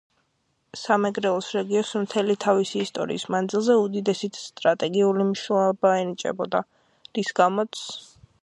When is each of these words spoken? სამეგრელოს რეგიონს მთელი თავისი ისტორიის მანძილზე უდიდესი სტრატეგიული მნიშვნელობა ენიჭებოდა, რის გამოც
სამეგრელოს 0.83 1.49
რეგიონს 1.57 1.91
მთელი 2.05 2.35
თავისი 2.45 2.81
ისტორიის 2.85 3.25
მანძილზე 3.35 3.75
უდიდესი 3.83 4.29
სტრატეგიული 4.45 5.29
მნიშვნელობა 5.29 5.95
ენიჭებოდა, 6.01 6.67
რის 7.21 7.35
გამოც 7.43 7.85